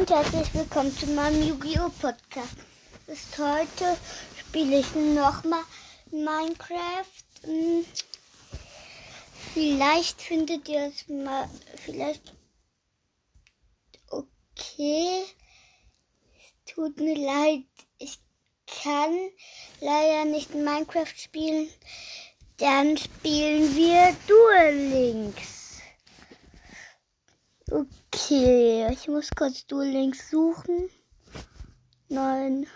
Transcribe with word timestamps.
und 0.00 0.08
herzlich 0.08 0.54
willkommen 0.54 0.96
zu 0.96 1.06
meinem 1.08 1.46
Yu-Gi-Oh! 1.46 1.90
Podcast. 2.00 2.56
Ist 3.06 3.36
heute 3.36 3.98
spiele 4.34 4.78
ich 4.78 4.94
nochmal 4.94 5.62
Minecraft. 6.10 7.04
Hm, 7.42 7.84
vielleicht 9.52 10.22
findet 10.22 10.66
ihr 10.70 10.86
es 10.86 11.06
mal, 11.06 11.50
vielleicht 11.84 12.34
okay. 14.08 15.22
Es 16.38 16.72
tut 16.72 16.96
mir 16.96 17.18
leid, 17.18 17.64
ich 17.98 18.18
kann 18.82 19.14
leider 19.82 20.24
nicht 20.24 20.54
Minecraft 20.54 21.14
spielen. 21.14 21.68
Dann 22.56 22.96
spielen 22.96 23.76
wir 23.76 24.16
Duel 24.26 24.76
Links. 24.76 25.82
Okay, 27.70 27.99
ich 28.12 29.08
muss 29.08 29.30
kurz 29.30 29.66
Duel 29.66 29.90
Links 29.90 30.30
suchen. 30.30 30.90
Nein. 32.08 32.66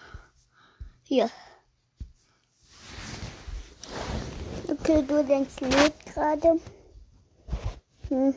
Hier. 1.02 1.30
Okay, 4.68 5.02
Duel 5.02 5.26
Links 5.26 5.60
lebt 5.60 6.06
gerade. 6.06 6.60
Hm. 8.08 8.34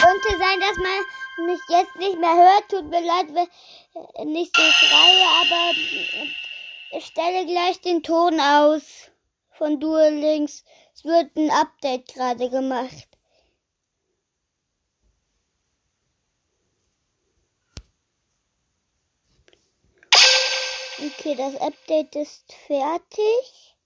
Könnte 0.00 0.38
sein, 0.38 0.60
dass 0.60 0.76
man 0.76 1.46
mich 1.46 1.60
jetzt 1.68 1.96
nicht 1.96 2.18
mehr 2.18 2.34
hört. 2.34 2.68
Tut 2.70 2.88
mir 2.88 3.04
leid, 3.04 3.26
wenn 3.34 4.32
nicht 4.32 4.56
so 4.56 4.62
schreie, 4.62 5.26
aber 5.42 6.45
ich 6.96 7.06
stelle 7.06 7.44
gleich 7.44 7.80
den 7.82 8.02
Ton 8.02 8.40
aus 8.40 9.10
von 9.50 9.78
Duel 9.78 10.14
Links. 10.14 10.64
Es 10.94 11.04
wird 11.04 11.36
ein 11.36 11.50
Update 11.50 12.14
gerade 12.14 12.48
gemacht. 12.48 13.06
Okay, 20.98 21.34
das 21.34 21.56
Update 21.60 22.16
ist 22.16 22.50
fertig. 22.66 23.76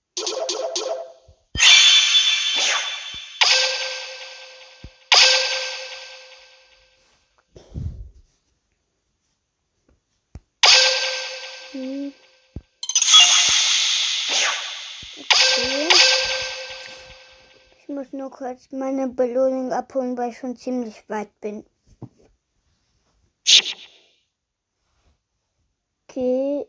Nur 18.31 18.37
kurz 18.37 18.71
meine 18.73 19.09
Belohnung 19.09 19.73
abholen, 19.73 20.17
weil 20.17 20.31
ich 20.31 20.39
schon 20.39 20.57
ziemlich 20.57 21.09
weit 21.09 21.41
bin. 21.41 21.65
Okay. 26.09 26.67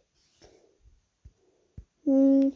Hm. 2.04 2.54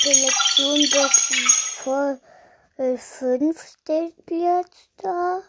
Selektion 0.00 0.88
Boxen 0.90 1.48
voll 1.48 2.20
5 2.76 3.62
steht 3.62 4.30
jetzt 4.30 4.90
da. 4.96 5.42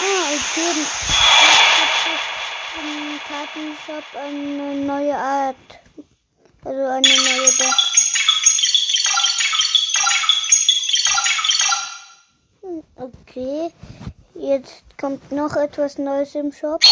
Ah, 0.00 0.32
okay. 0.34 1.61
Kartenshop 3.28 4.04
eine 4.16 4.74
neue 4.84 5.16
Art. 5.16 5.56
Also 6.64 6.84
eine 6.86 7.08
neue 7.08 7.52
Box. 7.58 8.12
Hm, 12.62 12.82
Okay. 12.96 13.72
Jetzt 14.34 14.82
kommt 14.98 15.30
noch 15.30 15.54
etwas 15.56 15.98
Neues 15.98 16.34
im 16.34 16.52
Shop. 16.52 16.80
Das 16.80 16.90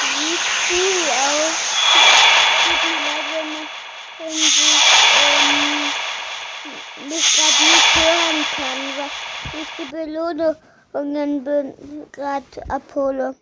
sieht 0.00 0.44
cool 0.70 1.08
aus. 1.10 1.58
Tut 2.64 2.80
mir 2.84 3.00
leid, 3.06 3.26
wenn 3.34 3.48
man 3.52 3.66
irgendwie 4.20 4.76
ähm, 5.20 7.08
mich 7.08 7.26
gerade 7.34 7.62
nicht 7.62 7.90
hören 7.94 8.40
kann, 8.56 8.80
weil 8.98 9.10
ich 9.62 9.70
die 9.78 9.88
Belohnungen 10.92 12.10
gerade 12.12 12.70
abhole. 12.70 13.34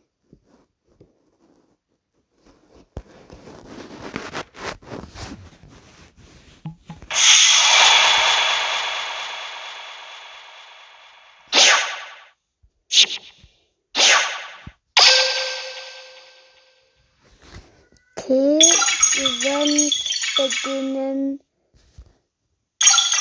Okay, 18.18 18.58
Event 18.58 19.94
beginnen. 20.36 21.40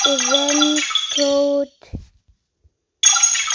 Event 0.04 0.84
Code. 1.14 1.70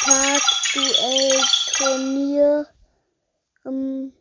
Tag, 0.04 0.42
Duell, 0.74 1.44
Turnier. 1.78 2.68
Ähm, 3.72 4.12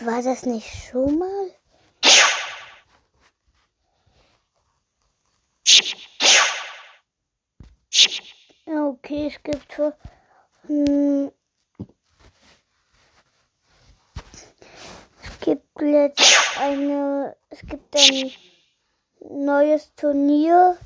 war 0.00 0.20
das 0.22 0.44
nicht 0.44 0.68
schon 0.88 1.18
mal? 1.18 1.50
Okay, 8.68 9.28
es 9.28 9.40
gibt 9.44 9.72
so. 9.72 9.92
Hm, 10.66 11.30
es 15.22 15.40
gibt 15.40 15.80
jetzt 15.80 16.58
eine. 16.58 17.36
Es 17.50 17.60
gibt 17.60 17.94
ein 17.94 18.32
neues 19.20 19.94
Turnier. 19.94 20.76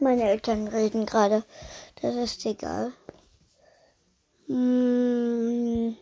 Meine 0.00 0.30
Eltern 0.30 0.68
reden 0.68 1.06
gerade. 1.06 1.44
Das 2.02 2.14
ist 2.14 2.44
egal. 2.46 2.92
Hm. 4.46 5.96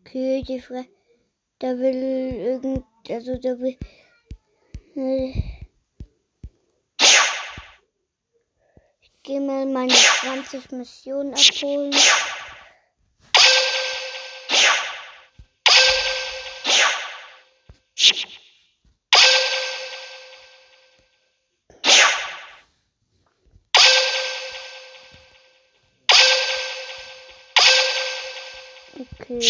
Okay, 0.00 0.42
die 0.42 0.60
Fre 0.60 0.86
da 1.58 1.76
will 1.76 2.34
irgend, 2.34 2.84
also 3.10 3.36
da 3.36 3.58
will, 3.58 3.76
äh, 4.94 5.32
ich 9.00 9.22
gehe 9.24 9.40
mal 9.40 9.66
meine 9.66 9.92
20 9.92 10.70
Missionen 10.72 11.34
abholen. 11.34 11.92
Hm. 29.38 29.44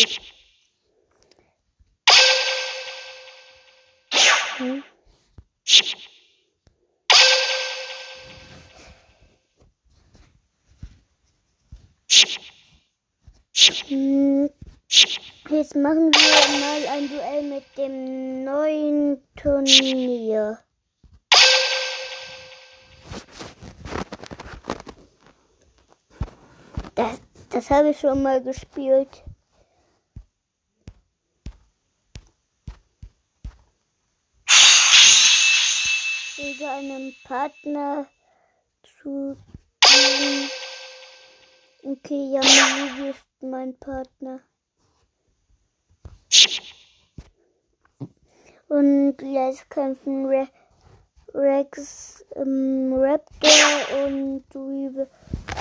Jetzt 15.50 15.74
machen 15.74 16.12
wir 16.12 16.60
mal 16.60 16.86
ein 16.92 17.08
Duell 17.08 17.42
mit 17.44 17.64
dem 17.78 18.44
neuen 18.44 19.22
Turnier. 19.36 20.58
Das, 26.94 27.22
das 27.48 27.70
habe 27.70 27.88
ich 27.90 28.00
schon 28.00 28.22
mal 28.22 28.42
gespielt. 28.42 29.24
Partner 37.28 38.06
zu 38.82 39.36
tun. 39.82 40.50
Okay, 41.84 42.32
Yamili 42.32 43.10
ist 43.10 43.26
mein 43.42 43.78
Partner. 43.78 44.40
Und 48.68 49.16
jetzt 49.20 49.68
kämpfen 49.68 50.24
Re 50.24 50.48
Rex, 51.34 52.24
ähm, 52.34 52.94
Raptor 52.94 54.06
und 54.06 54.44
Reeve 54.54 55.06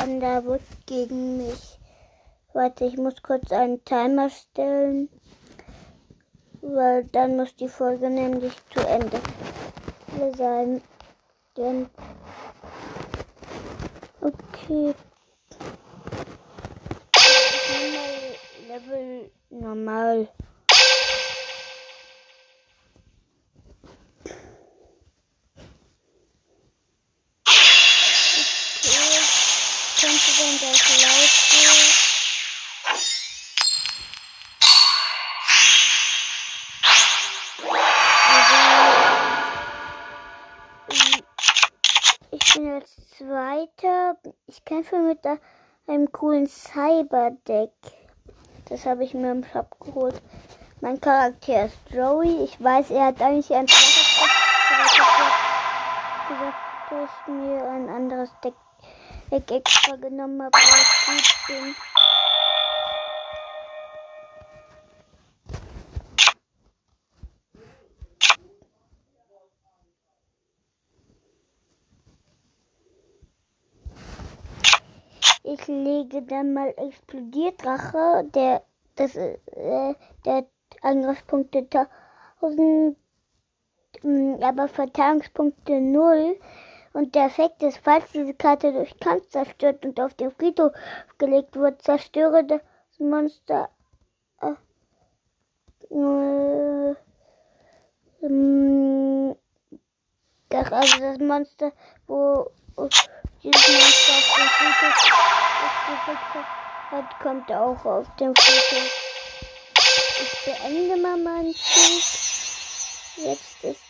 Underwood 0.02 0.62
gegen 0.86 1.36
mich. 1.36 1.78
Warte, 2.54 2.86
ich 2.86 2.96
muss 2.96 3.22
kurz 3.22 3.52
einen 3.52 3.84
Timer 3.84 4.30
stellen. 4.30 5.10
Weil 6.62 7.04
dann 7.08 7.36
muss 7.36 7.54
die 7.58 7.68
Folge 7.68 8.10
nämlich 8.10 8.54
zu 8.74 8.80
Ende 8.80 9.20
sein. 10.38 10.82
Denn 11.58 11.90
okay. 14.22 14.94
Level 18.68 19.32
normal. 19.50 20.30
Mit 45.24 45.40
einem 45.88 46.12
coolen 46.12 46.48
Cyberdeck. 46.48 47.72
Das 48.70 48.86
habe 48.86 49.04
ich 49.04 49.14
mir 49.14 49.32
im 49.32 49.44
Shop 49.44 49.80
geholt. 49.80 50.22
Mein 50.82 51.00
Charakter 51.00 51.66
ist 51.66 51.78
Joey. 51.90 52.44
Ich 52.44 52.62
weiß, 52.62 52.92
er 52.92 53.06
hat 53.06 53.22
eigentlich 53.22 53.54
ein 53.54 53.66
dass 56.90 57.10
ich 57.20 57.34
mir 57.34 57.64
ein 57.66 57.90
anderes 57.90 58.30
Deck 58.44 58.54
Deck 59.30 59.52
extra 59.52 59.98
genommen 59.98 60.42
habe, 60.42 60.54
weil 60.54 60.62
ich 60.64 61.06
gut 61.06 61.48
bin. 61.48 61.76
Ich 75.50 75.57
lege 75.68 76.22
dann 76.24 76.54
mal 76.54 76.74
Explodierdrache, 76.78 78.26
der 78.34 78.64
das 78.96 79.16
äh, 79.16 79.38
der 80.26 80.46
Angriffspunkte 80.82 81.68
1000 82.42 82.98
mm, 84.04 84.44
aber 84.44 84.68
Verteidigungspunkte 84.68 85.80
0 85.80 86.40
und 86.94 87.14
der 87.14 87.26
Effekt 87.26 87.62
ist, 87.64 87.80
falls 87.84 88.12
diese 88.12 88.34
Karte 88.34 88.74
durch 88.74 89.00
Kampf 89.00 89.28
zerstört 89.30 89.86
und 89.86 90.00
auf 90.00 90.14
den 90.16 90.32
Friedhof 90.32 90.72
gelegt 91.18 91.56
wird, 91.56 91.82
zerstöre 91.82 92.44
das 92.44 92.62
Monster. 92.98 93.70
Äh, 94.42 94.54
äh, 95.94 96.96
das, 100.50 100.72
also 100.72 101.00
das 101.00 101.20
Monster, 101.20 101.72
wo 102.08 102.50
dieses 103.44 103.68
Monster 103.68 104.14
auf 104.14 104.38
den 104.38 104.48
Friedhof 104.48 105.47
hat, 105.88 107.20
kommt 107.20 107.52
auch 107.52 107.86
auf 107.86 108.16
den 108.18 108.36
Friedhof. 108.36 109.04
Ich 110.22 110.46
beende 110.46 110.98
mal 110.98 111.18
meinen 111.18 111.54
Zug. 111.54 113.26
Jetzt 113.26 113.64
ist 113.64 113.82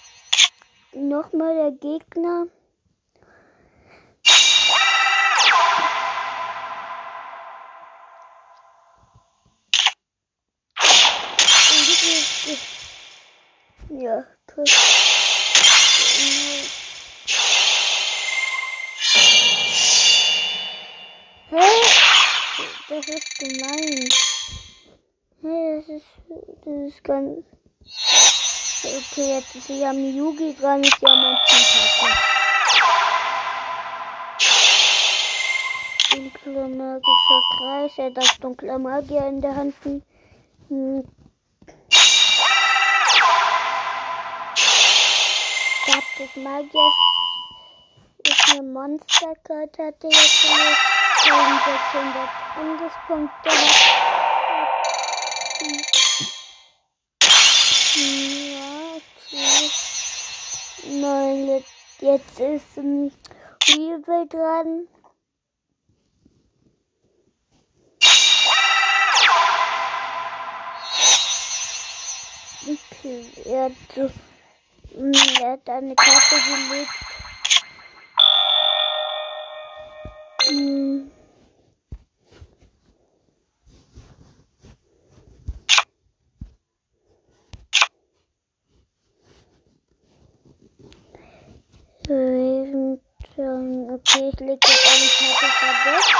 nochmal 0.94 1.56
der 1.56 1.72
Gegner. 1.72 2.48
Ja, 13.90 14.24
gut. 14.54 14.87
Das 26.64 26.94
ist, 26.94 27.04
ganz... 27.04 27.44
Okay, 28.84 29.36
jetzt 29.36 29.56
ist 29.56 29.70
ja 29.70 29.92
Miyugi 29.92 30.56
dran, 30.60 30.84
ist 30.84 31.02
ja 31.02 31.16
mein 31.16 31.38
Teampartner. 31.46 32.18
Dunkler 36.12 36.68
magischer 36.68 37.42
Kreis, 37.58 37.98
er 37.98 38.12
darf 38.12 38.38
dunkler 38.40 38.78
Magier 38.80 39.28
in 39.28 39.42
der 39.42 39.56
Hand 39.56 39.76
hm. 40.70 41.04
Stab 45.84 46.04
des 46.18 46.36
Magiers 46.36 46.94
ist 48.24 48.52
eine 48.52 48.64
Monsterkarte, 48.64 49.88
hatte 49.88 50.08
jetzt 50.08 50.46
1600 51.26 52.30
Angriffspunkte. 52.58 54.17
Jetzt 62.18 62.40
ist 62.40 62.78
ein 62.78 63.12
Weevil 63.68 64.28
dran. 64.28 64.88
Okay, 72.64 73.26
er 73.46 73.66
hat 73.66 73.72
so 73.96 74.10
er 75.40 75.52
hat 75.52 75.70
eine 75.70 75.96
Karte 75.96 76.36
gelegt. 76.36 76.92
Hm. 80.48 81.12
Okay, 92.10 92.98
ich 94.30 94.40
lege 94.40 94.54
jetzt 94.54 94.70
eine 94.88 95.08
Karte 95.18 95.48
verdeckt. 95.60 96.16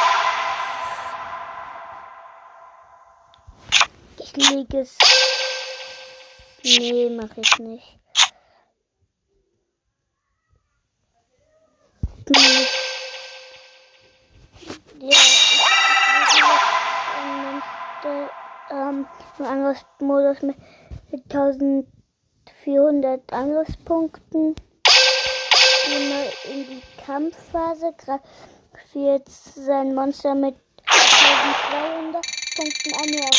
Ich 4.20 4.36
lege 4.36 4.80
es. 4.80 4.98
Nee, 6.62 7.10
mache 7.10 7.40
ich 7.40 7.60
nicht. 7.60 7.98
Ja, 15.00 15.18
ähm, 18.72 19.08
im 19.40 19.46
Angriffsmodus 19.46 20.42
mit 20.42 20.58
1400 21.32 23.32
Angriffspunkten. 23.32 24.56
In 26.50 26.66
die 26.68 26.82
Kampfphase. 27.06 27.94
Greift 27.98 28.24
jetzt 28.94 29.56
sein 29.56 29.94
Monster 29.94 30.34
mit 30.34 30.56
1200 30.86 32.26
Punkten 32.56 32.94
an. 32.94 33.14
Er 33.14 33.30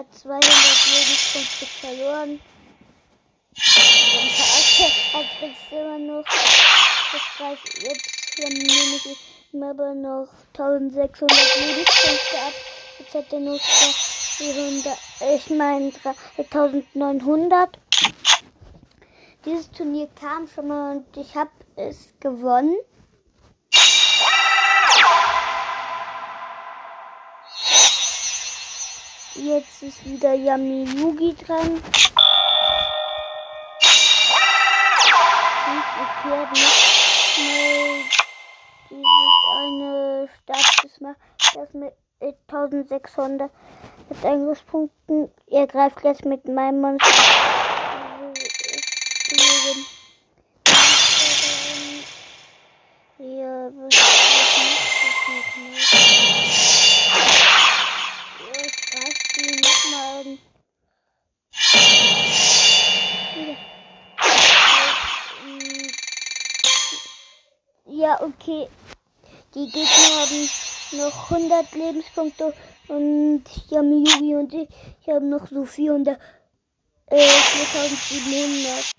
hat 0.00 0.14
200 0.14 0.44
Lebenspunkte 0.44 1.66
verloren. 1.66 2.40
Hat 5.12 5.26
jetzt 5.42 5.72
immer 5.72 5.98
noch 5.98 6.24
jetzt 7.12 7.36
gleich, 7.36 7.58
jetzt 7.82 8.38
nehme 8.38 8.96
ich 8.96 9.18
ihm 9.52 9.62
aber 9.62 9.94
noch 9.94 10.28
1600 10.56 11.38
Lebenspunkte 11.56 12.38
ab. 12.38 12.54
Jetzt 12.98 13.14
hat 13.14 13.32
er 13.32 13.40
noch 13.40 13.60
300, 14.38 14.98
ich 15.36 15.50
meine 15.50 15.92
1900. 16.38 17.78
Dieses 19.44 19.70
Turnier 19.72 20.08
kam 20.18 20.48
schon 20.48 20.68
mal 20.68 20.96
und 20.96 21.16
ich 21.16 21.34
habe 21.34 21.50
es 21.76 22.14
gewonnen. 22.20 22.76
Jetzt 29.34 29.82
ist 29.82 30.04
wieder 30.04 30.34
Yami 30.34 30.84
Yugi 30.84 31.34
dran. 31.34 31.82
Okay, 36.02 36.46
schnell 37.34 38.04
dieses 38.90 39.32
eine 39.58 40.28
Status 40.42 41.00
macht, 41.00 41.16
das 41.54 41.72
mit 41.72 41.94
1600 42.20 43.50
mit 44.08 44.24
Angriffspunkten. 44.24 45.32
Er 45.48 45.66
greift 45.66 46.04
jetzt 46.04 46.24
mit 46.24 46.46
meinem 46.46 46.80
Monster. 46.80 47.51
Gegner 69.72 69.88
haben 70.20 70.50
noch 70.98 71.30
100 71.30 71.72
Lebenspunkte 71.72 72.52
und 72.88 73.44
Yami 73.70 74.36
und 74.36 74.52
ich, 74.52 74.68
ich 75.00 75.08
haben 75.08 75.30
noch 75.30 75.46
so 75.46 75.64
400, 75.64 76.18
äh, 77.06 77.18
4700. 77.18 78.92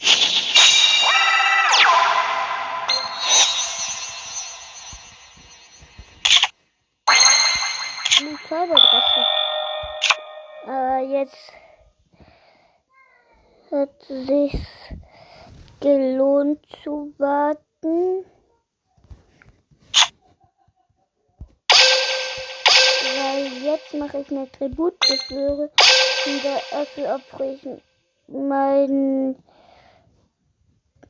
Die 8.20 8.38
Cyberdrache. 8.48 9.25
Aber 10.65 11.00
jetzt 11.01 11.51
hat 13.70 14.01
sich 14.08 14.58
gelohnt 15.80 16.65
zu 16.84 17.13
warten. 17.20 18.25
Mache 23.93 24.19
ich 24.19 24.29
eine 24.31 24.51
Tributbeschwöre 24.51 25.69
und 26.25 26.43
dafür 26.71 27.15
opfere 27.15 27.53
ich 27.53 27.65
mein 28.27 29.35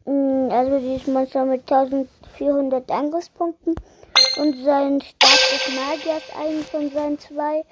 mm, 0.05 0.51
also 0.51 0.79
dieses 0.79 1.07
Monster 1.07 1.45
mit 1.45 1.71
1400 1.71 2.91
Angriffspunkten 2.91 3.75
und 4.37 4.63
sein 4.63 5.01
Stab 5.01 5.39
des 5.51 5.67
Magiers 5.75 6.23
einen 6.39 6.63
von 6.63 6.89
seinen 6.91 7.19
zwei. 7.19 7.65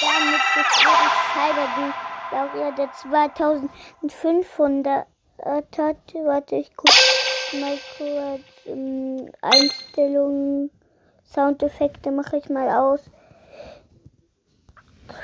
Damit 0.00 0.40
beschwöre 0.54 1.06
ich 1.06 1.12
Cyberdu, 1.32 1.92
Laurier, 2.32 2.72
der 2.72 2.90
2500 2.92 5.06
hat. 5.44 6.14
Warte, 6.24 6.56
ich 6.56 6.74
gucke 6.76 6.92
mal 7.60 7.78
kurz 7.96 8.42
ähm, 8.66 9.30
Einstellungen. 9.40 10.70
Soundeffekte 11.24 12.10
mache 12.10 12.38
ich 12.38 12.48
mal 12.48 12.68
aus. 12.68 13.08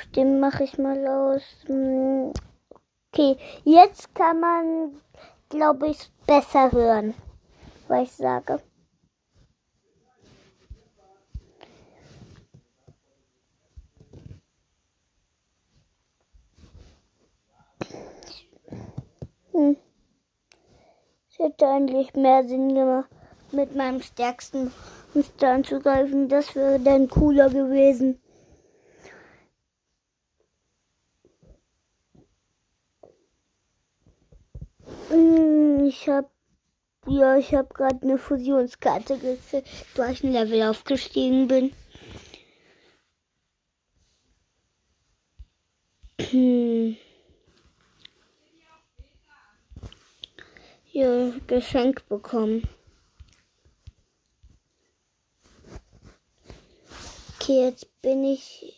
Stimmen 0.02 0.40
mache 0.40 0.64
ich 0.64 0.78
mal 0.78 1.06
aus. 1.06 1.42
Okay, 3.12 3.36
jetzt 3.64 4.14
kann 4.14 4.40
man, 4.40 5.00
glaube 5.48 5.88
ich, 5.88 6.10
besser 6.26 6.70
hören, 6.72 7.14
was 7.88 8.02
ich 8.02 8.12
sage. 8.12 8.60
Hm. 19.52 19.76
Es 21.30 21.38
hätte 21.38 21.66
eigentlich 21.66 22.14
mehr 22.14 22.44
Sinn 22.44 22.74
gemacht, 22.74 23.10
mit 23.52 23.74
meinem 23.74 24.00
stärksten 24.02 24.72
Monster 25.14 25.50
anzugreifen. 25.50 26.28
Das 26.28 26.54
wäre 26.54 26.78
dann 26.78 27.08
cooler 27.08 27.48
gewesen. 27.48 28.20
Hm, 35.08 35.86
Ich 35.86 36.08
habe 36.08 36.28
ja, 37.18 37.36
ich 37.36 37.54
habe 37.54 37.74
gerade 37.74 38.00
eine 38.02 38.16
Fusionskarte 38.16 39.18
gekriegt, 39.18 39.68
weil 39.96 40.12
ich 40.12 40.22
ein 40.22 40.32
Level 40.32 40.62
aufgestiegen 40.62 41.48
bin. 41.48 41.72
Hm. 46.30 46.96
Ja, 50.92 51.32
Geschenk 51.46 52.08
bekommen. 52.08 52.62
Okay, 57.40 57.64
jetzt 57.64 58.02
bin 58.02 58.24
ich 58.24 58.74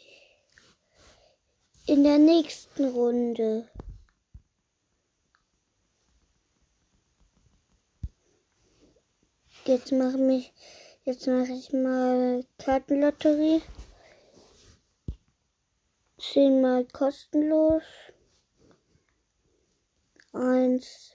in 1.87 2.05
der 2.05 2.19
nächsten 2.19 2.85
Runde. 2.85 3.69
Jetzt 9.71 9.93
mache 9.93 10.19
mich, 10.19 10.53
jetzt 11.05 11.29
mache 11.29 11.53
ich 11.53 11.73
mal 11.73 12.45
Kartenlotterie. 12.59 13.63
Zehnmal 16.19 16.87
kostenlos. 16.87 17.85
Eins. 20.33 21.13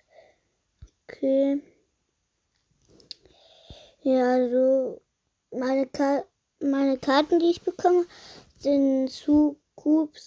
Okay. 1.04 1.62
Ja, 4.04 4.36
also 4.36 5.02
meine, 5.52 5.88
Ka 5.88 6.24
meine 6.62 6.98
Karten, 6.98 7.40
die 7.40 7.50
ich 7.50 7.62
bekomme, 7.62 8.06
sind 8.58 9.10
zu 9.10 9.60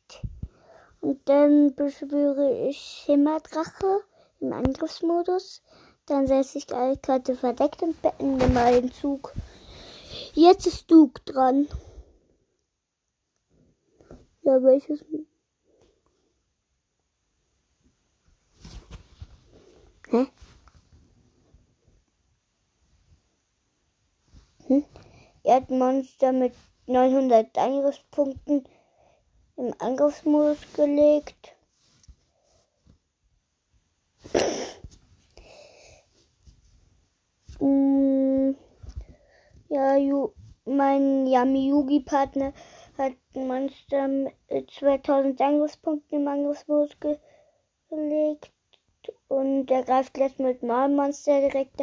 Und 1.01 1.27
dann 1.27 1.73
beschwöre 1.75 2.67
ich 2.67 2.77
Schimmerdrache 2.77 4.01
im 4.39 4.53
Angriffsmodus. 4.53 5.63
Dann 6.05 6.27
setze 6.27 6.59
ich 6.59 6.71
eine 6.73 6.97
Karte 6.97 7.35
verdeckt 7.35 7.81
und 7.81 7.99
beende 8.01 8.47
mal 8.47 8.79
den 8.79 8.91
Zug. 8.91 9.33
Jetzt 10.33 10.67
ist 10.67 10.89
Duke 10.91 11.21
dran. 11.25 11.67
Ja, 14.43 14.61
welches? 14.63 15.03
Hä? 20.09 20.27
Hm? 24.67 24.85
Erdmonster 25.43 26.31
mit 26.31 26.53
900 26.85 27.57
Angriffspunkten 27.57 28.65
im 29.61 29.75
Angriffsmodus 29.77 30.57
gelegt. 30.73 31.55
Mm, 37.59 38.55
Ja, 39.69 39.97
mein 40.65 41.27
Yami 41.27 41.67
Yugi 41.69 41.99
Partner 41.99 42.53
hat 42.97 43.13
ein 43.35 43.47
Monster 43.47 44.07
mit 44.07 44.71
2000 44.71 45.39
Angriffspunkten 45.39 46.21
im 46.21 46.27
Angriffsmodus 46.27 46.99
ge 46.99 47.17
gelegt 47.89 48.51
Und 49.27 49.69
er 49.69 49.83
greift 49.83 50.17
jetzt 50.17 50.39
mit 50.39 50.63
Mal 50.63 50.89
Monster 50.89 51.39
direkt 51.39 51.81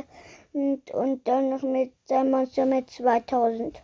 und, 0.52 0.90
und 0.90 1.28
dann 1.28 1.50
noch 1.50 1.62
mit 1.62 1.92
seinem 2.06 2.32
Monster 2.32 2.66
mit 2.66 2.90
2000. 2.90 3.82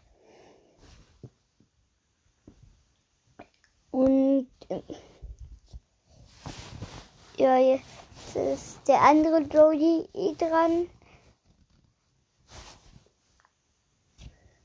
Und 4.04 4.48
äh, 4.68 4.82
ja, 7.38 7.56
jetzt 7.56 8.36
ist 8.36 8.86
der 8.86 9.00
andere 9.00 9.38
Joey 9.38 10.06
dran. 10.36 10.90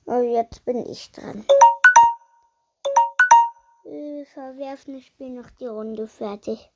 Und 0.03 0.33
jetzt 0.33 0.65
bin 0.65 0.85
ich 0.85 1.09
dran. 1.13 1.45
Wir 3.85 4.25
verwerfen 4.25 4.95
das 4.95 5.05
Spiel 5.05 5.29
noch 5.29 5.49
die 5.51 5.67
Runde 5.67 6.05
fertig. 6.09 6.69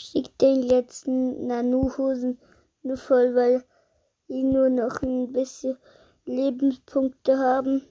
Schickt 0.00 0.40
den 0.40 0.62
letzten 0.62 1.48
Nanu-Hosen 1.48 2.38
nur 2.84 2.96
voll, 2.96 3.34
weil 3.34 3.64
die 4.28 4.44
nur 4.44 4.68
noch 4.68 5.02
ein 5.02 5.32
bisschen 5.32 5.76
Lebenspunkte 6.24 7.36
haben. 7.36 7.82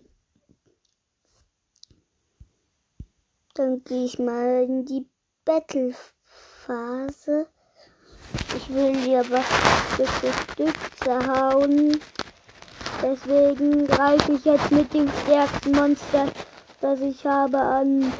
Dann 3.56 3.84
gehe 3.84 4.06
ich 4.06 4.20
mal 4.20 4.64
in 4.64 4.86
die 4.86 5.06
Battle-Phase. 5.44 7.48
Ich 8.56 8.74
will 8.74 8.94
die 9.04 9.18
aber 9.18 9.42
für 9.42 10.08
Stück 10.08 10.76
zerhauen. 11.04 12.00
Deswegen 13.04 13.86
greife 13.86 14.32
ich 14.32 14.46
jetzt 14.46 14.72
mit 14.72 14.94
dem 14.94 15.10
stärksten 15.24 15.74
Monster, 15.74 16.32
das 16.80 17.02
ich 17.02 17.26
habe, 17.26 17.58
an. 17.58 18.14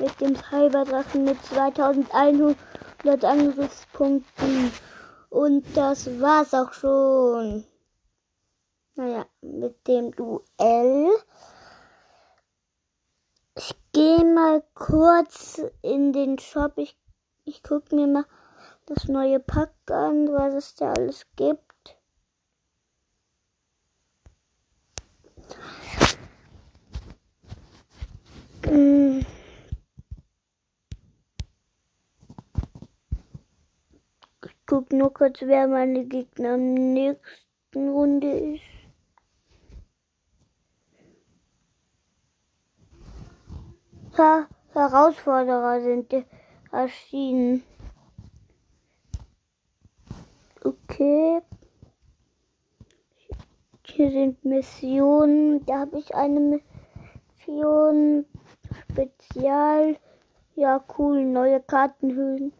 Mit 0.00 0.18
dem 0.18 0.34
Cyberdrachen 0.34 1.24
mit 1.24 1.44
2100 1.44 2.56
Angriffspunkten. 3.04 4.72
Und 5.30 5.64
das 5.76 6.20
war's 6.20 6.54
auch 6.54 6.72
schon. 6.72 7.64
Naja, 8.94 9.26
mit 9.40 9.86
dem 9.86 10.12
Duell. 10.12 11.10
Ich 13.56 13.74
gehe 13.92 14.24
mal 14.24 14.62
kurz 14.74 15.60
in 15.82 16.12
den 16.12 16.38
Shop. 16.38 16.72
Ich, 16.76 16.96
ich 17.44 17.62
gucke 17.62 17.94
mir 17.94 18.06
mal 18.06 18.24
das 18.86 19.06
neue 19.06 19.38
Pack 19.38 19.72
an, 19.90 20.32
was 20.32 20.54
es 20.54 20.74
da 20.74 20.92
alles 20.92 21.26
gibt. 21.36 21.96
Hm. 28.64 29.24
Guck 34.68 34.92
nur 34.92 35.12
kurz, 35.12 35.40
wer 35.40 35.66
meine 35.66 36.04
Gegner 36.04 36.58
der 36.58 36.58
nächsten 36.58 37.88
Runde 37.88 38.30
ist. 38.30 38.62
Ha 44.18 44.46
Herausforderer 44.74 45.80
sind 45.80 46.12
erschienen. 46.70 47.62
Okay. 50.62 51.40
Hier 53.86 54.10
sind 54.10 54.44
Missionen. 54.44 55.64
Da 55.64 55.80
habe 55.80 55.98
ich 55.98 56.14
eine 56.14 56.60
Mission. 57.38 58.26
Spezial. 58.90 59.96
Ja, 60.56 60.84
cool. 60.98 61.24
Neue 61.24 61.60
Kartenhüllen. 61.60 62.52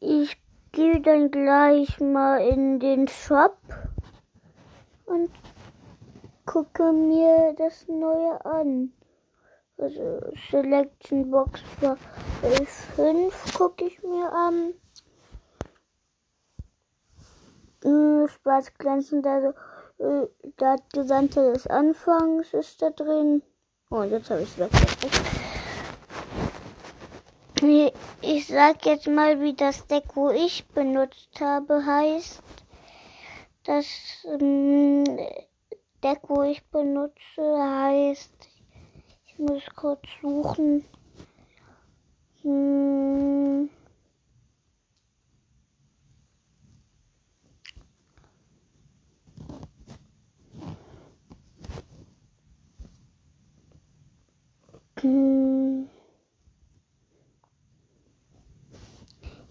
Ich 0.00 0.40
gehe 0.72 1.00
dann 1.00 1.30
gleich 1.30 1.98
mal 1.98 2.38
in 2.38 2.78
den 2.78 3.08
Shop 3.08 3.58
und 5.06 5.30
gucke 6.46 6.92
mir 6.92 7.54
das 7.58 7.88
Neue 7.88 8.44
an. 8.44 8.92
Also 9.76 10.20
Selection 10.50 11.30
Box 11.30 11.60
für 11.80 11.96
5 12.96 13.54
gucke 13.54 13.86
ich 13.86 14.02
mir 14.02 14.32
an. 14.32 14.74
Äh, 17.84 18.28
Spaß 18.28 18.74
glänzend, 18.74 19.26
also 19.26 19.54
das 20.56 20.80
Gesandte 20.92 21.52
des 21.52 21.66
Anfangs 21.66 22.54
ist 22.54 22.80
da 22.82 22.90
drin. 22.90 23.42
Oh, 23.90 24.02
jetzt 24.02 24.30
habe 24.30 24.42
ich 24.42 24.48
es 24.48 24.58
weggekriegt. 24.58 25.57
Ich 27.60 28.46
sag 28.46 28.86
jetzt 28.86 29.08
mal, 29.08 29.40
wie 29.40 29.52
das 29.52 29.84
Deck, 29.88 30.04
wo 30.14 30.30
ich 30.30 30.64
benutzt 30.68 31.40
habe, 31.40 31.84
heißt. 31.84 32.40
Das 33.64 33.86
ähm, 34.40 35.04
Deck, 36.02 36.20
wo 36.28 36.42
ich 36.42 36.64
benutze, 36.66 37.42
heißt 37.58 38.30
ich 39.26 39.38
muss 39.38 39.62
kurz 39.74 40.02
suchen. 40.22 40.84
Hm. 42.42 43.68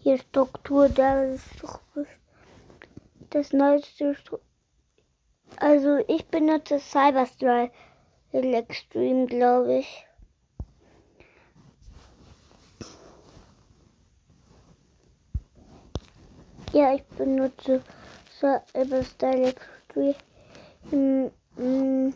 Hier 0.07 0.19
Struktur, 0.19 0.87
das 0.87 1.35
ist 1.35 1.61
doch 1.61 1.81
das 3.29 3.51
neueste 3.51 4.15
Struktur. 4.15 4.39
Also 5.57 5.97
ich 6.07 6.25
benutze 6.27 6.79
Cyberstrike. 6.79 7.73
Extreme, 8.31 9.25
glaube 9.25 9.79
ich. 9.79 10.07
Ja, 16.71 16.93
ich 16.93 17.03
benutze 17.03 17.83
Cyberstyle 18.39 19.49
Extreme. 19.49 20.15
Mm, 20.89 21.31
mm. 21.57 22.13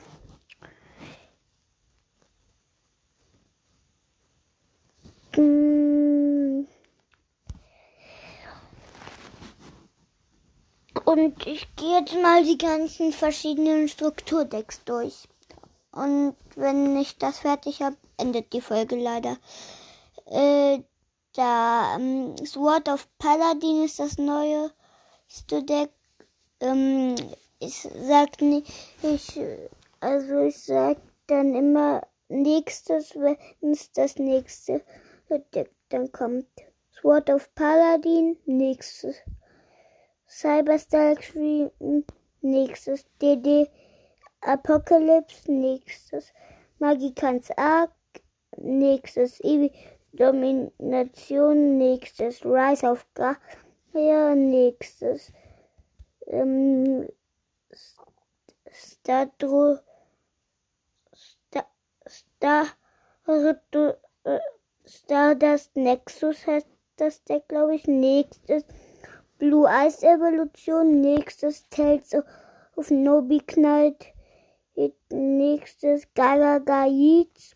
Mm. 5.36 5.82
Und 11.12 11.46
ich 11.62 11.76
gehe 11.76 12.00
jetzt 12.00 12.16
mal 12.16 12.44
die 12.44 12.58
ganzen 12.58 13.12
verschiedenen 13.12 13.88
Strukturdecks 13.88 14.84
durch. 14.84 15.28
Und 15.92 16.36
wenn 16.56 16.98
ich 16.98 17.18
das 17.20 17.40
fertig 17.40 17.84
habe, 17.84 17.98
endet 18.18 18.52
die 18.54 18.62
Folge 18.62 18.96
leider. 18.96 19.38
Äh, 20.26 20.80
da 21.34 21.96
ähm, 21.96 22.36
Sword 22.46 22.90
of 22.90 23.08
Paladin 23.20 23.84
ist 23.84 24.00
das 24.00 24.18
neue 24.18 24.72
Deck. 25.52 25.92
Ähm, 26.62 27.16
ich 27.60 27.88
sag 28.08 28.42
nicht, 28.42 28.72
ich, 29.04 29.40
also 30.00 30.40
ich 30.40 30.58
sag 30.58 30.98
dann 31.28 31.54
immer 31.54 32.02
nächstes, 32.28 33.14
wenn 33.16 33.38
es 33.62 33.92
das 33.92 34.16
nächste 34.16 34.82
Deck 35.54 35.72
dann 35.90 36.12
kommt. 36.12 36.48
Sword 37.00 37.30
of 37.30 37.54
Paladin, 37.54 38.38
nächstes. 38.46 39.16
Cyberstar 40.32 41.18
nächstes. 42.42 43.06
DD 43.22 43.70
Apocalypse, 44.40 45.52
nächstes 45.52 46.34
Magikans 46.80 47.52
Arc, 47.58 47.92
nächstes 48.58 49.42
Ewi 49.42 49.72
Domination, 50.14 51.78
nächstes 51.78 52.46
Rise 52.46 52.90
of 52.90 53.06
Gaia, 53.14 54.34
nächstes 54.34 55.34
ähm, 56.28 57.08
Stadro, 58.72 59.80
Star, 61.14 61.68
Star, 62.08 62.68
Stardust 64.86 65.76
Nexus 65.76 66.48
heißt 66.48 66.68
das 66.96 67.24
Deck, 67.26 67.48
glaube 67.50 67.76
ich. 67.76 67.86
Nächstes 67.86 68.66
Blue 69.42 69.66
Eyes 69.66 70.04
Evolution, 70.04 71.02
nächstes 71.02 71.68
Tales 71.72 72.16
of 72.76 72.92
Nobi 72.92 73.40
Knight, 73.40 74.14
nächstes 75.10 76.04
Gagagaiz. 76.14 77.56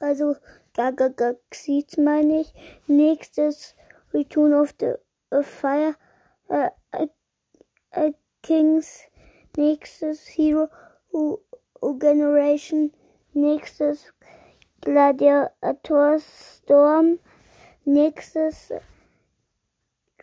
Also 0.00 0.34
Gagagaxiz 0.74 1.96
meine 1.98 2.40
ich. 2.40 2.52
Nächstes 2.88 3.76
Return 4.12 4.54
of 4.54 4.74
the 4.80 4.94
of 5.30 5.46
Fire. 5.46 5.94
Äh, 6.48 6.70
äh, 7.92 8.12
Kings, 8.42 9.02
nächstes 9.56 10.26
Hero 10.26 10.68
Generation, 12.00 12.92
nächstes 13.34 14.12
Gladiator 14.80 16.18
Storm, 16.18 17.20
nächstes 17.84 18.72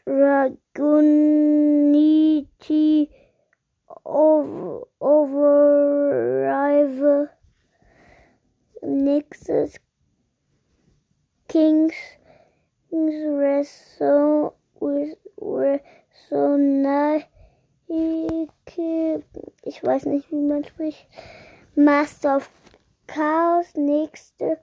Dragonity 0.05 1.09
Overdrive, 4.99 5.29
nächstes 8.81 9.79
Kings, 11.47 11.93
Kings 12.89 13.15
Reso, 13.23 14.53
ich 19.63 19.83
weiß 19.83 20.05
nicht, 20.07 20.29
wie 20.31 20.35
man 20.35 20.65
spricht, 20.65 21.07
Master 21.75 22.37
of 22.37 22.49
Chaos, 23.07 23.73
nächste, 23.75 24.59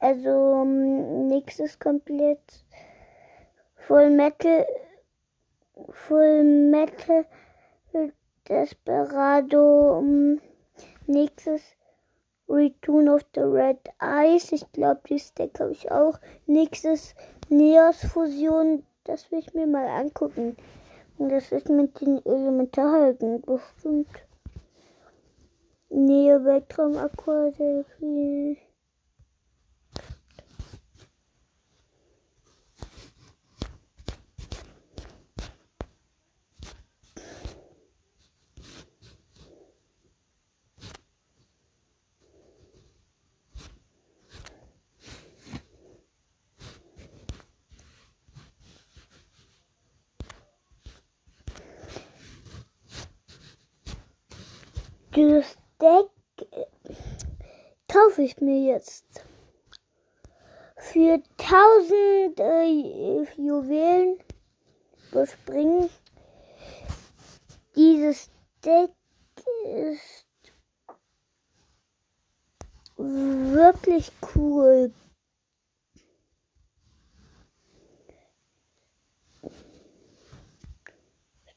also 0.00 0.64
nächstes 0.64 1.78
komplett 1.78 2.65
Full 3.86 4.10
Metal, 4.10 4.66
Full 5.92 6.42
Metal, 6.42 7.24
Desperado, 8.48 10.02
nächstes 11.06 11.76
Return 12.48 13.08
of 13.08 13.24
the 13.36 13.42
Red 13.42 13.78
Eyes, 14.00 14.50
ich 14.50 14.72
glaube, 14.72 15.02
die 15.08 15.20
Stack 15.20 15.60
habe 15.60 15.70
ich 15.70 15.88
auch, 15.92 16.18
nächstes 16.46 17.14
Neos 17.48 18.04
Fusion, 18.06 18.84
das 19.04 19.30
will 19.30 19.38
ich 19.38 19.54
mir 19.54 19.68
mal 19.68 19.86
angucken. 19.86 20.56
Und 21.18 21.28
das 21.28 21.52
ist 21.52 21.68
mit 21.68 22.00
den 22.00 22.26
Elementarhelden 22.26 23.40
bestimmt. 23.42 24.08
Neo 25.90 26.44
Weltraum 26.44 26.96
Aqua 26.96 27.52
Dieses 55.16 55.56
Deck 55.80 56.10
kaufe 57.90 58.20
ich 58.20 58.38
mir 58.42 58.74
jetzt. 58.74 59.06
Für 60.76 61.22
1000 61.38 62.38
äh, 62.38 63.22
Juwelen 63.40 64.18
überspringen. 65.10 65.88
Dieses 67.74 68.28
Deck 68.62 68.90
ist 69.64 70.26
wirklich 72.98 74.12
cool. 74.34 74.92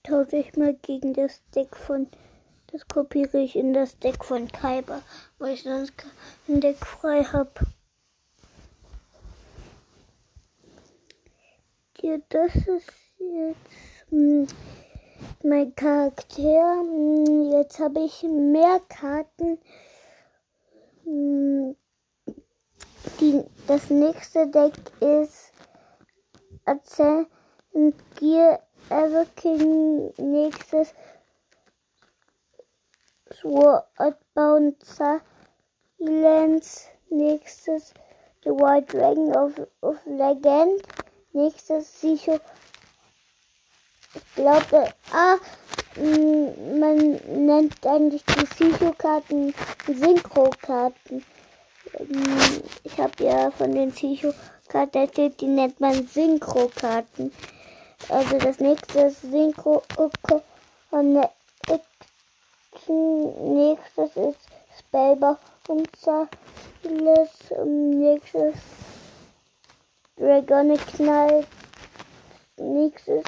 Tausche 0.04 0.38
ich 0.38 0.56
mal 0.56 0.76
gegen 0.76 1.14
das 1.14 1.42
Deck 1.54 1.76
von 1.76 2.08
das 2.72 2.88
kopiere 2.88 3.40
ich 3.40 3.56
in 3.56 3.74
das 3.74 3.98
Deck 4.00 4.24
von 4.24 4.48
Kyber, 4.48 5.02
weil 5.38 5.54
ich 5.54 5.64
sonst 5.64 5.94
kein 5.98 6.62
Deck 6.62 6.78
frei 6.78 7.24
habe. 7.24 7.52
Ja, 12.02 12.18
das 12.30 12.56
ist 12.56 12.92
jetzt 13.20 13.58
hm, 14.10 14.48
mein 15.44 15.76
Charakter. 15.76 16.80
Hm, 16.82 17.52
jetzt 17.52 17.80
habe 17.80 18.00
ich 18.06 18.24
mehr 18.24 18.80
Karten. 18.88 19.58
Hm, 21.04 21.76
die, 23.20 23.44
das 23.68 23.90
nächste 23.90 24.48
Deck 24.48 24.74
ist 25.02 25.52
Erzähl 26.66 27.26
Gear 28.20 28.60
Everking. 28.90 30.14
Nächstes 30.18 30.94
Swordbound 33.34 34.76
Silence. 36.00 36.88
Nächstes 37.10 37.94
The 38.44 38.52
White 38.52 38.98
Dragon 38.98 39.36
of, 39.36 39.54
of 39.82 39.98
Legend. 40.06 40.82
Nächstes 41.34 42.02
sicher. 42.02 42.40
Ich 44.16 44.36
glaube, 44.36 44.92
ah, 45.12 45.38
man 45.98 47.20
nennt 47.46 47.86
eigentlich 47.86 48.24
die 48.26 48.46
Psycho-Karten 48.46 49.54
Synchro-Karten. 49.88 51.24
Ich 52.84 52.98
habe 53.00 53.24
ja 53.24 53.52
von 53.52 53.72
den 53.74 53.92
Psycho-Karten 53.92 54.98
erzählt, 54.98 55.42
die 55.42 55.48
nennt 55.48 55.80
man 55.80 56.08
Synchro-Karten. 56.08 57.32
Also 58.08 58.38
das 58.38 58.60
nächste 58.60 59.02
ist 59.02 59.22
Synchro 59.22 59.84
Nächstes 62.88 64.16
ist 64.16 64.40
Spellbach 64.80 65.38
und 65.68 65.90
Silas. 65.96 67.30
Nächstes 67.66 68.56
Dragonic 70.18 70.86
Knight. 70.96 71.48
Nächstes 72.58 73.24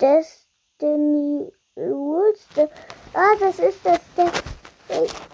Destiny 0.00 1.52
Rules. 1.76 2.40
Ah, 3.14 3.34
das 3.40 3.58
ist 3.58 3.84
das 3.84 4.00
Deck. 4.16 4.32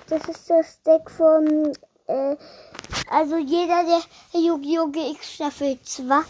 Das 0.08 0.28
ist 0.28 0.50
das 0.50 0.82
Deck 0.82 1.10
von. 1.10 1.72
Äh, 2.06 2.36
also 3.10 3.36
jeder, 3.38 3.84
der 3.84 4.40
Yu-Gi-Oh! 4.40 4.88
GX 4.88 5.32
Staffel 5.34 5.78
2 5.82 6.22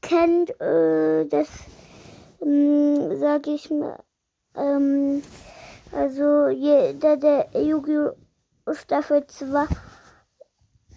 kennt, 0.00 0.60
äh, 0.60 1.24
das 1.26 1.48
ähm, 2.42 3.16
sag 3.18 3.46
ich 3.46 3.70
mal, 3.70 4.02
ähm, 4.56 5.22
also 5.92 6.48
jeder, 6.48 7.16
der 7.16 7.48
Yu-Gi-Oh! 7.54 8.72
Staffel 8.72 9.26
2, 9.26 9.66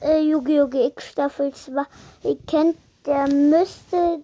äh, 0.02 0.22
Yu-Gi-Oh! 0.22 0.68
GX 0.68 1.04
Staffel 1.04 1.54
2 1.54 1.86
kennt, 2.48 2.78
der 3.06 3.28
müsste 3.28 4.24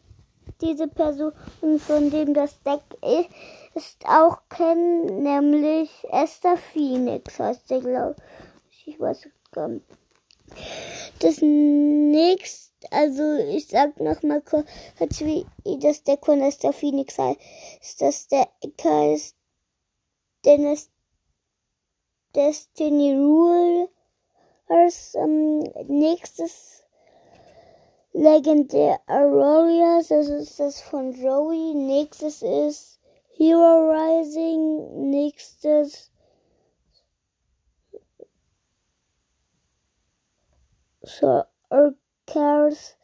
diese 0.62 0.88
Person, 0.88 1.34
von 1.80 2.10
dem 2.10 2.34
das 2.34 2.62
Deck 2.64 2.82
ist, 3.02 3.30
auch 4.06 4.38
kennen, 4.50 5.24
nämlich 5.24 5.90
Esther 6.12 6.58
Phoenix 6.58 7.40
heißt 7.40 7.70
der, 7.70 7.80
glaube 7.80 8.16
ich. 8.70 8.88
Ich 8.88 9.00
weiß 9.00 9.28
gar 9.52 9.68
nicht. 9.68 9.86
Das 11.20 11.38
nächste 11.42 12.71
also 12.90 13.36
ich 13.36 13.68
sag 13.68 14.00
noch 14.00 14.24
mal 14.24 14.42
kurz, 14.42 14.68
wie 15.20 15.46
das 15.80 16.04
Deck 16.04 16.26
von 16.26 16.42
Esther 16.42 16.74
Phoenix 16.74 17.18
heißt. 17.18 17.40
Das 18.00 18.28
Deck 18.28 18.50
heißt 18.84 19.36
Dennis 20.46 20.90
Destiny 22.36 23.14
Rule. 23.14 23.90
Als 24.68 25.16
ähm, 25.16 25.60
nächstes 25.88 26.84
Legendär 28.14 29.00
Aurorias, 29.08 30.08
das 30.08 30.30
ist 30.30 30.60
das 30.60 30.82
von 30.82 31.12
Joey. 31.12 31.74
Nächstes 31.74 32.42
ist 32.42 33.00
Hero 33.36 33.90
Rising. 33.90 35.10
Nächstes 35.10 36.12
so, 41.04 41.44
Cars, 42.32 42.96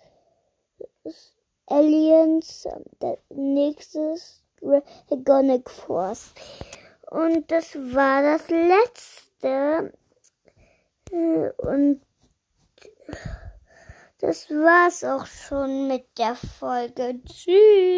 Aliens, 1.66 2.68
der 3.02 3.18
nächstes 3.30 4.42
Dragonic 5.10 5.70
Force. 5.70 6.34
Und 7.12 7.52
das 7.52 7.76
war 7.76 8.22
das 8.22 8.48
letzte. 8.50 9.94
Und 11.58 12.02
das 14.20 14.50
war's 14.50 15.04
auch 15.04 15.26
schon 15.26 15.88
mit 15.88 16.06
der 16.18 16.36
Folge. 16.36 17.20
Tschüss. 17.26 17.98